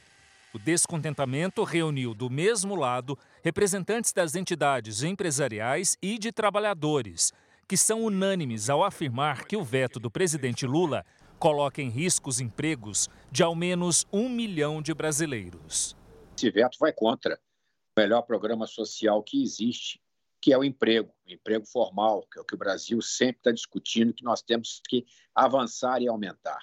[0.56, 7.34] O descontentamento reuniu do mesmo lado representantes das entidades empresariais e de trabalhadores,
[7.68, 11.06] que são unânimes ao afirmar que o veto do presidente Lula
[11.38, 15.94] coloca em risco os empregos de ao menos um milhão de brasileiros.
[16.38, 17.38] Esse veto vai contra
[17.94, 20.02] o melhor programa social que existe,
[20.40, 23.52] que é o emprego, o emprego formal, que é o que o Brasil sempre está
[23.52, 26.60] discutindo, que nós temos que avançar e aumentar.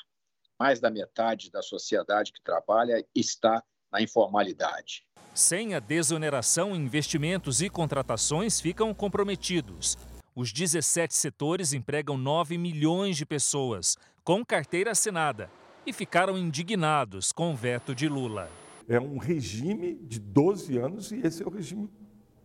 [0.59, 5.05] Mais da metade da sociedade que trabalha está na informalidade.
[5.35, 9.97] Sem a desoneração, investimentos e contratações ficam comprometidos.
[10.35, 15.51] Os 17 setores empregam 9 milhões de pessoas, com carteira assinada,
[15.87, 18.51] e ficaram indignados com o veto de Lula.
[18.89, 21.89] É um regime de 12 anos e esse é o regime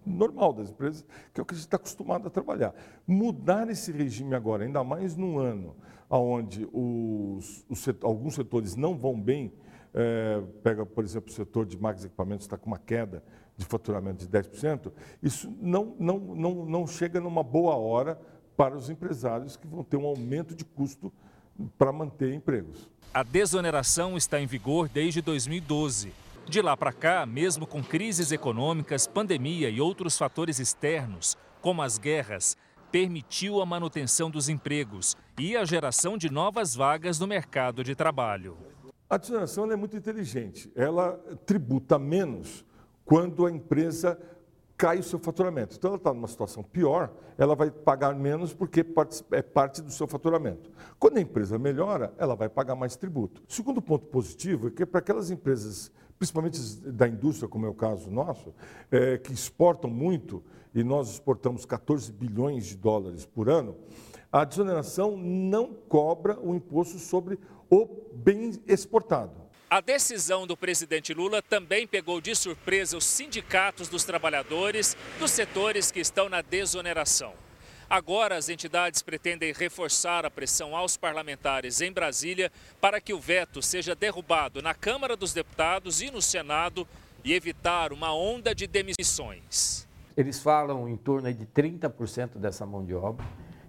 [0.05, 2.73] normal das empresas, que é o que a gente está acostumado a trabalhar.
[3.05, 5.75] Mudar esse regime agora, ainda mais num ano
[6.09, 9.51] onde os, os alguns setores não vão bem,
[9.99, 13.23] é, pega, por exemplo, o setor de máquinas e equipamentos está com uma queda
[13.57, 14.91] de faturamento de 10%,
[15.23, 18.19] isso não, não, não, não chega numa boa hora
[18.55, 21.11] para os empresários que vão ter um aumento de custo
[21.79, 22.87] para manter empregos.
[23.11, 26.13] A desoneração está em vigor desde 2012.
[26.45, 31.97] De lá para cá, mesmo com crises econômicas, pandemia e outros fatores externos, como as
[31.97, 32.55] guerras,
[32.91, 38.55] permitiu a manutenção dos empregos e a geração de novas vagas no mercado de trabalho.
[39.09, 40.71] A desoneração é muito inteligente.
[40.75, 41.13] Ela
[41.45, 42.65] tributa menos
[43.05, 44.19] quando a empresa
[44.77, 45.75] cai o seu faturamento.
[45.75, 48.85] Então, ela está numa situação pior, ela vai pagar menos porque
[49.31, 50.69] é parte do seu faturamento.
[50.99, 53.41] Quando a empresa melhora, ela vai pagar mais tributo.
[53.47, 56.59] O segundo ponto positivo é que para aquelas empresas, principalmente
[56.91, 58.53] da indústria, como é o caso nosso,
[58.91, 60.43] é, que exportam muito,
[60.75, 63.75] e nós exportamos 14 bilhões de dólares por ano,
[64.31, 69.47] a desoneração não cobra o imposto sobre o bem exportado.
[69.69, 75.91] A decisão do presidente Lula também pegou de surpresa os sindicatos dos trabalhadores dos setores
[75.91, 77.33] que estão na desoneração.
[77.89, 82.51] Agora, as entidades pretendem reforçar a pressão aos parlamentares em Brasília
[82.81, 86.87] para que o veto seja derrubado na Câmara dos Deputados e no Senado
[87.23, 89.87] e evitar uma onda de demissões.
[90.15, 93.25] Eles falam em torno de 30% dessa mão de obra.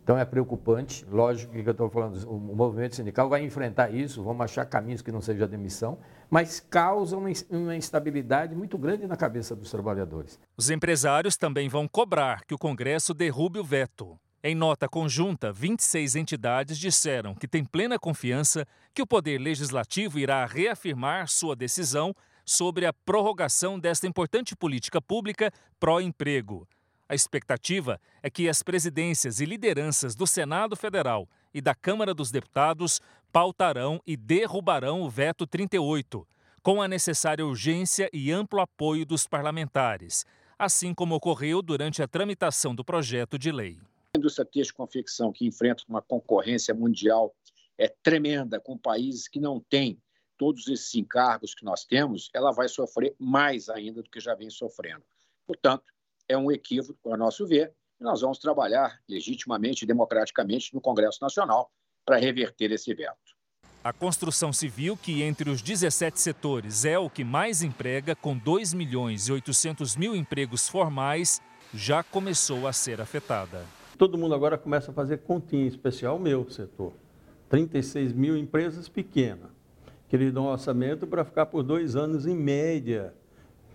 [0.08, 4.40] Então é preocupante, lógico que eu estou falando, o movimento sindical vai enfrentar isso, vamos
[4.40, 5.98] achar caminhos que não seja demissão,
[6.30, 10.40] mas causa uma instabilidade muito grande na cabeça dos trabalhadores.
[10.56, 14.18] Os empresários também vão cobrar que o Congresso derrube o veto.
[14.42, 20.46] Em nota conjunta, 26 entidades disseram que têm plena confiança que o Poder Legislativo irá
[20.46, 22.14] reafirmar sua decisão
[22.46, 26.66] sobre a prorrogação desta importante política pública pró-emprego.
[27.08, 32.30] A expectativa é que as presidências e lideranças do Senado Federal e da Câmara dos
[32.30, 33.00] Deputados
[33.32, 36.28] pautarão e derrubarão o veto 38,
[36.62, 40.26] com a necessária urgência e amplo apoio dos parlamentares,
[40.58, 43.78] assim como ocorreu durante a tramitação do projeto de lei.
[44.14, 47.34] A indústria têxtil confecção, que enfrenta uma concorrência mundial
[47.78, 49.98] é tremenda com países que não têm
[50.36, 54.50] todos esses encargos que nós temos, ela vai sofrer mais ainda do que já vem
[54.50, 55.02] sofrendo.
[55.46, 55.84] Portanto,
[56.28, 61.18] é um equívoco, a nosso ver, e nós vamos trabalhar legitimamente e democraticamente no Congresso
[61.22, 61.70] Nacional
[62.04, 63.36] para reverter esse veto.
[63.82, 68.74] A construção civil, que entre os 17 setores é o que mais emprega, com 2
[68.74, 71.40] milhões e 800 mil empregos formais,
[71.72, 73.64] já começou a ser afetada.
[73.96, 76.92] Todo mundo agora começa a fazer continha, especial o meu setor.
[77.48, 79.50] 36 mil empresas pequenas,
[80.08, 83.14] que eles dão orçamento para ficar por dois anos em média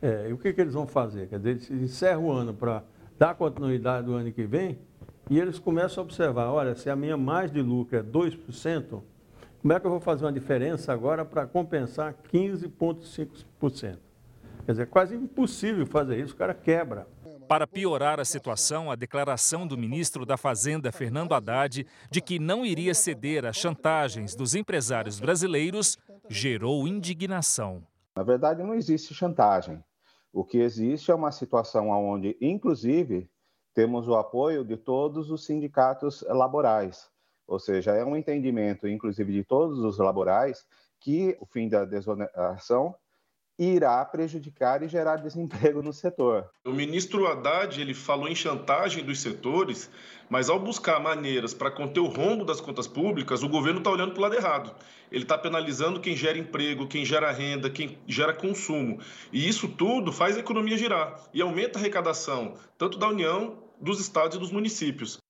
[0.03, 1.29] é, e o que, que eles vão fazer?
[1.29, 2.83] Quer dizer, eles encerram o ano para
[3.17, 4.77] dar continuidade do ano que vem
[5.29, 9.01] e eles começam a observar, olha, se a minha margem de lucro é 2%,
[9.61, 13.97] como é que eu vou fazer uma diferença agora para compensar 15,5%?
[14.65, 17.07] Quer dizer, é quase impossível fazer isso, o cara quebra.
[17.47, 22.65] Para piorar a situação, a declaração do ministro da Fazenda, Fernando Haddad, de que não
[22.65, 25.97] iria ceder às chantagens dos empresários brasileiros,
[26.29, 27.83] gerou indignação.
[28.17, 29.81] Na verdade, não existe chantagem.
[30.33, 33.29] O que existe é uma situação onde, inclusive,
[33.71, 37.07] temos o apoio de todos os sindicatos laborais.
[37.45, 40.65] Ou seja, é um entendimento, inclusive, de todos os laborais,
[40.99, 42.95] que o fim da desoneração
[43.57, 46.49] irá prejudicar e gerar desemprego no setor.
[46.65, 49.89] O ministro Haddad ele falou em chantagem dos setores,
[50.29, 54.11] mas ao buscar maneiras para conter o rombo das contas públicas, o governo está olhando
[54.11, 54.75] para o lado errado.
[55.11, 58.99] Ele está penalizando quem gera emprego, quem gera renda, quem gera consumo.
[59.31, 63.99] E isso tudo faz a economia girar e aumenta a arrecadação, tanto da União, dos
[63.99, 65.22] estados e dos municípios.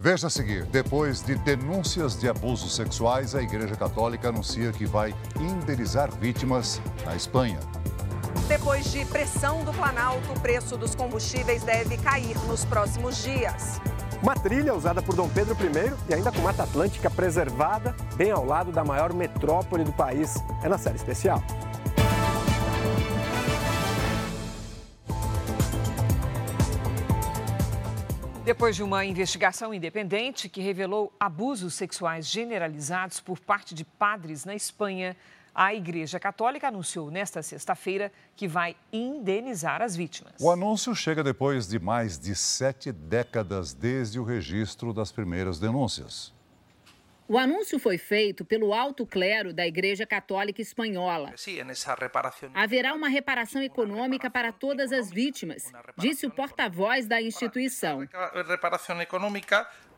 [0.00, 5.12] Veja a seguir: depois de denúncias de abusos sexuais, a Igreja Católica anuncia que vai
[5.40, 7.58] indenizar vítimas na Espanha.
[8.46, 13.80] Depois de pressão do Planalto, o preço dos combustíveis deve cair nos próximos dias.
[14.22, 18.44] Uma trilha usada por Dom Pedro I e ainda com Mata Atlântica preservada, bem ao
[18.44, 20.36] lado da maior metrópole do país.
[20.62, 21.42] É na série especial.
[28.48, 34.54] Depois de uma investigação independente que revelou abusos sexuais generalizados por parte de padres na
[34.54, 35.14] Espanha,
[35.54, 40.32] a Igreja Católica anunciou nesta sexta-feira que vai indenizar as vítimas.
[40.40, 46.32] O anúncio chega depois de mais de sete décadas desde o registro das primeiras denúncias.
[47.30, 51.34] O anúncio foi feito pelo alto clero da Igreja Católica Espanhola.
[52.54, 58.08] Haverá uma reparação econômica para todas as vítimas, disse o porta-voz da instituição.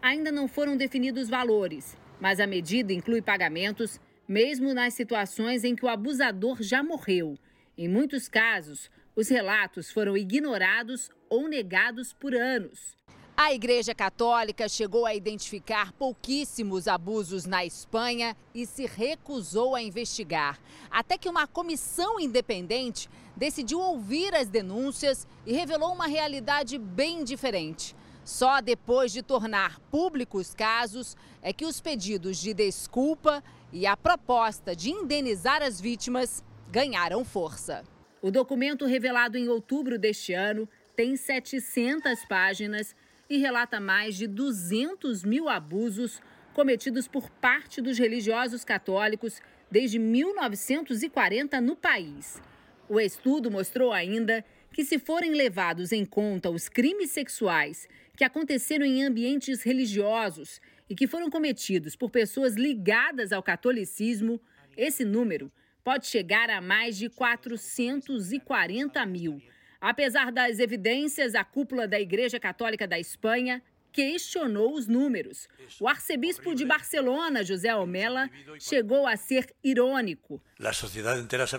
[0.03, 5.85] Ainda não foram definidos valores, mas a medida inclui pagamentos mesmo nas situações em que
[5.85, 7.39] o abusador já morreu.
[7.78, 12.99] Em muitos casos, os relatos foram ignorados ou negados por anos.
[13.37, 20.61] A Igreja Católica chegou a identificar pouquíssimos abusos na Espanha e se recusou a investigar.
[20.91, 27.97] Até que uma comissão independente decidiu ouvir as denúncias e revelou uma realidade bem diferente.
[28.24, 34.76] Só depois de tornar públicos casos é que os pedidos de desculpa e a proposta
[34.76, 37.83] de indenizar as vítimas ganharam força.
[38.22, 42.95] O documento revelado em outubro deste ano tem 700 páginas
[43.31, 46.20] e relata mais de 200 mil abusos
[46.53, 52.43] cometidos por parte dos religiosos católicos desde 1940 no país.
[52.89, 58.85] O estudo mostrou ainda que, se forem levados em conta os crimes sexuais que aconteceram
[58.85, 64.41] em ambientes religiosos e que foram cometidos por pessoas ligadas ao catolicismo,
[64.76, 65.53] esse número
[65.85, 69.41] pode chegar a mais de 440 mil.
[69.81, 73.62] Apesar das evidências, a cúpula da Igreja Católica da Espanha
[73.93, 75.49] questionou os números.
[75.81, 80.41] O arcebispo de Barcelona, José Almela, chegou a ser irônico.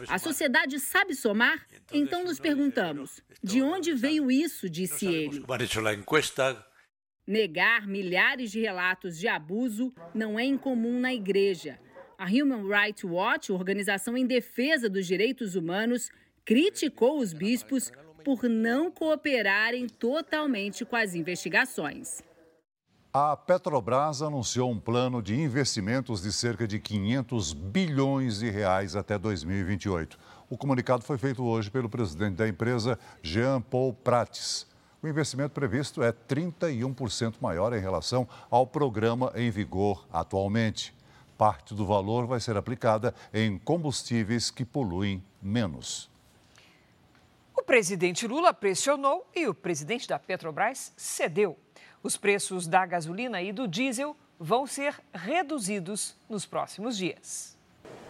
[0.07, 1.65] A sociedade sabe somar?
[1.91, 4.69] Então nos perguntamos: de onde veio isso?
[4.69, 5.43] disse ele.
[7.27, 11.79] Negar milhares de relatos de abuso não é incomum na igreja.
[12.17, 16.09] A Human Rights Watch, organização em defesa dos direitos humanos,
[16.45, 17.91] criticou os bispos
[18.23, 22.21] por não cooperarem totalmente com as investigações.
[23.13, 29.17] A Petrobras anunciou um plano de investimentos de cerca de 500 bilhões de reais até
[29.17, 30.17] 2028.
[30.49, 34.65] O comunicado foi feito hoje pelo presidente da empresa, Jean Paul Prates.
[35.03, 40.93] O investimento previsto é 31% maior em relação ao programa em vigor atualmente.
[41.37, 46.10] Parte do valor vai ser aplicada em combustíveis que poluem menos.
[47.61, 51.55] O presidente Lula pressionou e o presidente da Petrobras cedeu.
[52.01, 57.55] Os preços da gasolina e do diesel vão ser reduzidos nos próximos dias.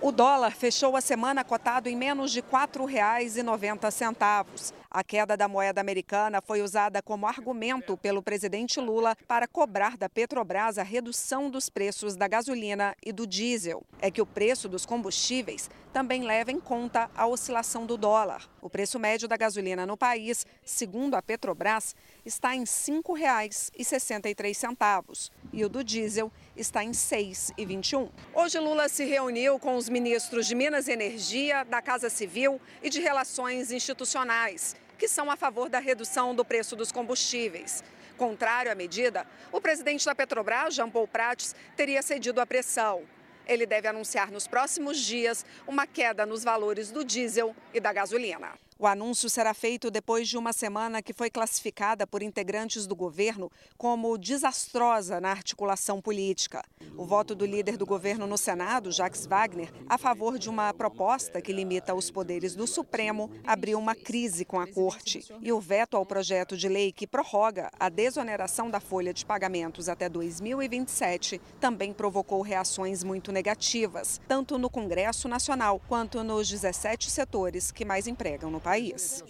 [0.03, 4.73] O dólar fechou a semana cotado em menos de R$ 4,90.
[4.89, 10.09] A queda da moeda americana foi usada como argumento pelo presidente Lula para cobrar da
[10.09, 13.83] Petrobras a redução dos preços da gasolina e do diesel.
[14.01, 18.49] É que o preço dos combustíveis também leva em conta a oscilação do dólar.
[18.59, 21.95] O preço médio da gasolina no país, segundo a Petrobras,
[22.25, 28.09] está em R$ 5,63 e o do diesel está em R$ 6,21.
[28.33, 32.89] Hoje Lula se reuniu com os ministros de Minas e Energia, da Casa Civil e
[32.89, 37.83] de Relações Institucionais que são a favor da redução do preço dos combustíveis.
[38.15, 43.01] Contrário à medida, o presidente da Petrobras, Jean Paul Prates, teria cedido à pressão.
[43.47, 48.51] Ele deve anunciar nos próximos dias uma queda nos valores do diesel e da gasolina.
[48.81, 53.51] O anúncio será feito depois de uma semana que foi classificada por integrantes do governo
[53.77, 56.63] como desastrosa na articulação política.
[56.97, 61.39] O voto do líder do governo no Senado, Jacques Wagner, a favor de uma proposta
[61.39, 65.31] que limita os poderes do Supremo, abriu uma crise com a corte.
[65.43, 69.89] E o veto ao projeto de lei que prorroga a desoneração da folha de pagamentos
[69.89, 77.69] até 2027 também provocou reações muito negativas, tanto no Congresso Nacional quanto nos 17 setores
[77.69, 79.21] que mais empregam no país país.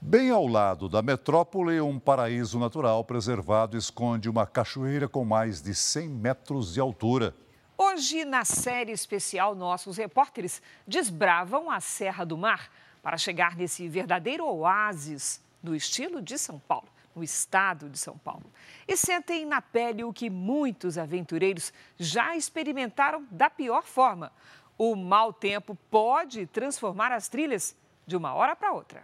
[0.00, 5.74] Bem ao lado da metrópole, um paraíso natural preservado esconde uma cachoeira com mais de
[5.74, 7.34] 100 metros de altura.
[7.76, 12.70] Hoje, na série especial, nossos repórteres desbravam a Serra do Mar
[13.02, 18.50] para chegar nesse verdadeiro oásis no estilo de São Paulo, no estado de São Paulo.
[18.88, 24.32] E sentem na pele o que muitos aventureiros já experimentaram da pior forma.
[24.78, 27.76] O mau tempo pode transformar as trilhas
[28.06, 29.02] de uma hora para outra.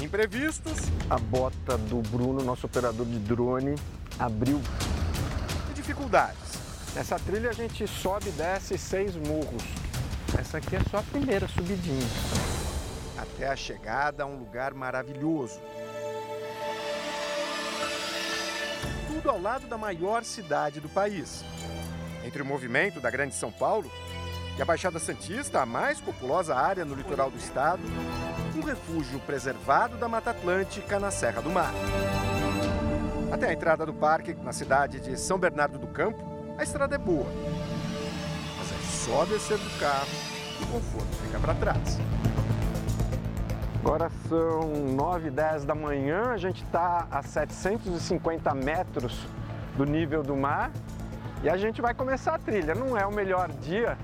[0.00, 0.78] Imprevistos.
[1.10, 3.74] A bota do Bruno, nosso operador de drone,
[4.18, 4.60] abriu.
[5.70, 6.94] E dificuldades.
[6.94, 9.62] Nessa trilha a gente sobe e desce seis morros.
[10.38, 12.06] Essa aqui é só a primeira subidinha.
[13.18, 15.60] Até a chegada a um lugar maravilhoso.
[19.18, 21.44] Tudo ao lado da maior cidade do país.
[22.24, 23.90] Entre o movimento da Grande São Paulo
[24.56, 27.82] e a Baixada Santista, a mais populosa área no litoral do estado,
[28.54, 31.72] um refúgio preservado da Mata Atlântica na Serra do Mar.
[33.32, 36.22] Até a entrada do parque, na cidade de São Bernardo do Campo,
[36.56, 37.26] a estrada é boa.
[38.56, 40.06] Mas é só descer do carro
[40.60, 41.98] e o conforto fica para trás.
[43.88, 49.18] Agora são 9 e 10 da manhã, a gente está a 750 metros
[49.78, 50.70] do nível do mar
[51.42, 52.74] e a gente vai começar a trilha.
[52.74, 53.96] Não é o melhor dia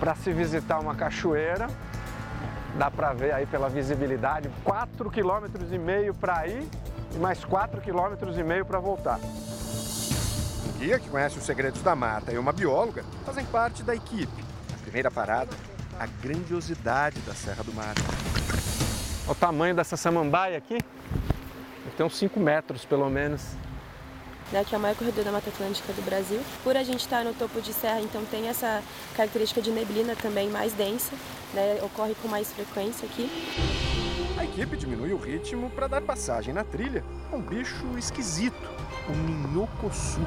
[0.00, 1.68] para se visitar uma cachoeira,
[2.76, 6.68] dá para ver aí pela visibilidade, 4,5 km e meio para ir
[7.14, 9.20] e mais 4,5 km e meio para voltar.
[9.20, 14.44] Um guia que conhece os segredos da mata e uma bióloga fazem parte da equipe.
[14.74, 15.52] A primeira parada,
[16.00, 17.94] a grandiosidade da Serra do Mar.
[19.24, 20.78] Olha o tamanho dessa samambaia aqui.
[21.96, 23.42] Tem uns 5 metros, pelo menos.
[24.68, 26.40] Que é o maior corredor da Mata Atlântica do Brasil.
[26.62, 28.82] Por a gente estar no topo de serra, então tem essa
[29.14, 31.12] característica de neblina também mais densa,
[31.54, 33.30] né, ocorre com mais frequência aqui.
[34.38, 37.02] A equipe diminui o ritmo para dar passagem na trilha
[37.32, 38.70] a um bicho esquisito,
[39.08, 40.20] o minhocossu.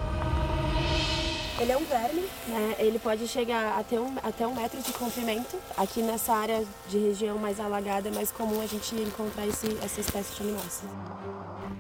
[1.58, 2.76] Ele é um verme, né?
[2.80, 5.58] ele pode chegar até um, até um metro de comprimento.
[5.78, 10.02] Aqui nessa área de região mais alagada é mais comum a gente encontrar esse, essa
[10.02, 10.84] espécie de animais.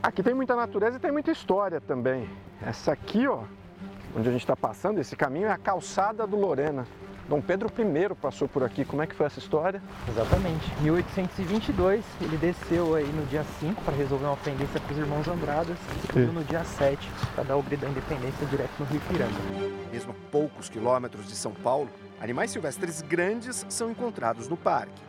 [0.01, 2.30] Aqui tem muita natureza e tem muita história também.
[2.61, 3.43] Essa aqui, ó,
[4.15, 6.88] onde a gente está passando, esse caminho é a calçada do Lorena.
[7.28, 8.86] Dom Pedro I passou por aqui.
[8.86, 9.82] Como é que foi essa história?
[10.07, 10.71] Exatamente.
[10.82, 15.78] 1822, ele desceu aí no dia 5 para resolver uma pendência com os irmãos Andradas
[16.03, 19.34] e subiu no dia 7 para dar o grito da independência direto no Rio Piranga.
[19.91, 21.89] Mesmo a poucos quilômetros de São Paulo,
[22.21, 25.01] animais silvestres grandes são encontrados no parque.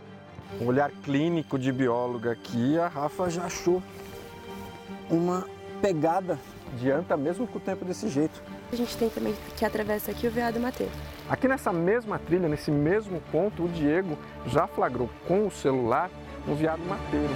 [0.59, 3.83] Um olhar clínico de bióloga aqui, a Rafa já achou
[5.11, 5.47] uma
[5.83, 6.39] pegada
[6.79, 8.43] de anta mesmo com o tempo desse jeito.
[8.73, 10.93] A gente tem também que atravessa aqui o veado mateiro.
[11.29, 14.17] Aqui nessa mesma trilha, nesse mesmo ponto, o Diego
[14.47, 16.09] já flagrou com o celular
[16.47, 17.35] um veado mateiro.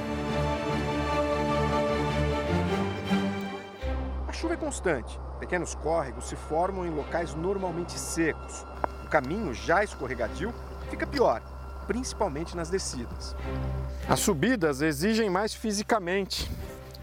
[4.29, 5.19] A chuva é constante.
[5.41, 8.65] Pequenos córregos se formam em locais normalmente secos.
[9.05, 10.55] O caminho, já escorregadio,
[10.89, 11.43] fica pior,
[11.89, 13.35] principalmente nas descidas.
[14.09, 16.49] As subidas exigem mais fisicamente,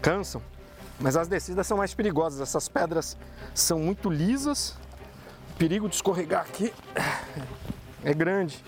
[0.00, 0.40] cansam,
[0.98, 2.40] mas as descidas são mais perigosas.
[2.40, 3.14] Essas pedras
[3.54, 4.74] são muito lisas
[5.58, 6.72] perigo de escorregar aqui
[8.04, 8.62] é grande.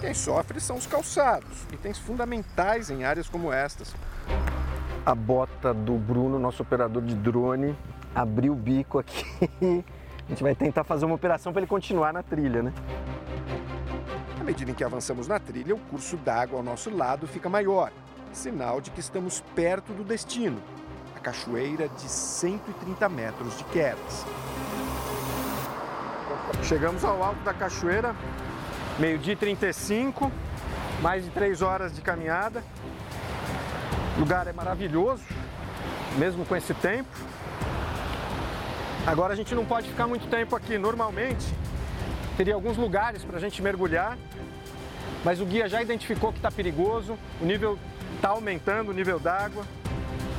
[0.00, 3.94] Quem sofre são os calçados, itens fundamentais em áreas como estas.
[5.04, 7.74] A bota do Bruno, nosso operador de drone,
[8.14, 9.24] abriu o bico aqui.
[9.62, 12.72] A gente vai tentar fazer uma operação para ele continuar na trilha, né?
[14.38, 17.90] À medida em que avançamos na trilha, o curso d'água ao nosso lado fica maior,
[18.32, 20.60] sinal de que estamos perto do destino,
[21.16, 24.26] a cachoeira de 130 metros de quedas.
[26.62, 28.14] Chegamos ao alto da cachoeira,
[28.98, 30.30] meio-dia e 35,
[31.02, 32.62] mais de três horas de caminhada.
[34.16, 35.22] O lugar é maravilhoso,
[36.18, 37.08] mesmo com esse tempo.
[39.06, 40.78] Agora a gente não pode ficar muito tempo aqui.
[40.78, 41.46] Normalmente
[42.36, 44.16] teria alguns lugares para a gente mergulhar,
[45.24, 47.78] mas o guia já identificou que está perigoso, o nível
[48.16, 49.64] está aumentando, o nível d'água.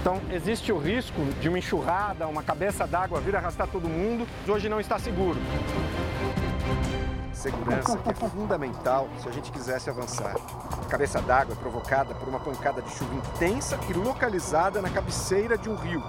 [0.01, 4.27] Então, existe o risco de uma enxurrada, uma cabeça d'água vir arrastar todo mundo.
[4.47, 5.37] Hoje não está seguro.
[7.34, 10.36] Segurança que é fundamental se a gente quisesse avançar.
[10.82, 15.57] A cabeça d'água é provocada por uma pancada de chuva intensa e localizada na cabeceira
[15.57, 16.03] de um rio.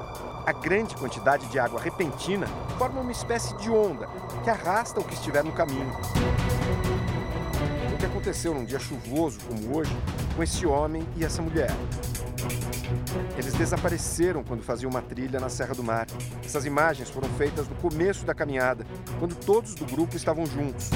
[0.46, 2.46] A grande quantidade de água repentina
[2.78, 4.08] forma uma espécie de onda
[4.42, 5.92] que arrasta o que estiver no caminho.
[7.92, 9.94] O que aconteceu num dia chuvoso como hoje
[10.34, 11.70] com esse homem e essa mulher?
[13.36, 16.06] Eles desapareceram quando faziam uma trilha na Serra do Mar.
[16.44, 18.86] Essas imagens foram feitas no começo da caminhada,
[19.18, 20.90] quando todos do grupo estavam juntos.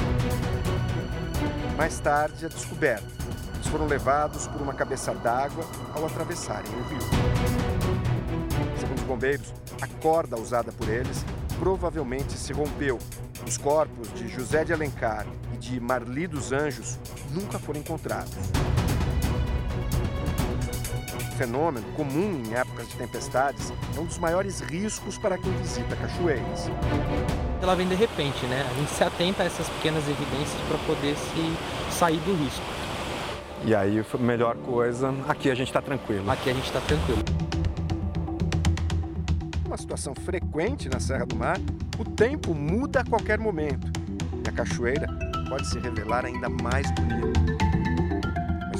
[1.77, 3.07] Mais tarde, a descoberta.
[3.55, 5.64] Eles foram levados por uma cabeça d'água
[5.95, 7.01] ao atravessarem o rio.
[8.79, 11.25] Segundo os bombeiros, a corda usada por eles
[11.59, 12.99] provavelmente se rompeu.
[13.47, 16.99] Os corpos de José de Alencar e de Marli dos Anjos
[17.33, 18.33] nunca foram encontrados
[21.33, 26.70] fenômeno comum em épocas de tempestades, é um dos maiores riscos para quem visita cachoeiras.
[27.61, 28.66] Ela vem de repente, né?
[28.68, 32.62] A gente se atenta a essas pequenas evidências para poder se sair do risco.
[33.64, 36.28] E aí, a melhor coisa, aqui a gente está tranquilo.
[36.30, 37.22] Aqui a gente está tranquilo.
[39.64, 41.59] Uma situação frequente na Serra do Mar,
[41.99, 43.87] o tempo muda a qualquer momento.
[44.45, 45.07] E a cachoeira
[45.49, 47.51] pode se revelar ainda mais bonita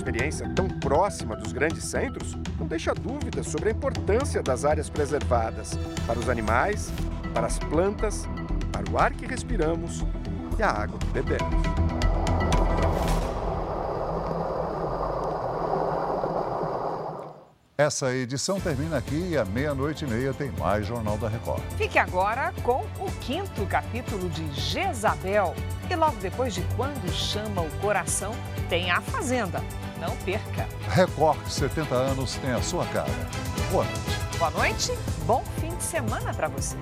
[0.03, 5.79] experiência tão próxima dos grandes centros não deixa dúvidas sobre a importância das áreas preservadas
[6.05, 6.93] para os animais,
[7.33, 8.29] para as plantas,
[8.73, 10.05] para o ar que respiramos
[10.59, 11.63] e a água que bebemos.
[17.79, 21.63] Essa edição termina aqui e à meia-noite e meia tem mais Jornal da Record.
[21.77, 25.55] Fique agora com o quinto capítulo de Jezabel.
[25.89, 28.35] E logo depois de Quando Chama o Coração,
[28.69, 29.61] tem A Fazenda.
[30.03, 30.69] Não perca.
[30.89, 33.09] Record 70 anos tem a sua cara.
[33.71, 34.37] Boa noite.
[34.37, 34.93] Boa noite,
[35.25, 36.77] bom fim de semana para você.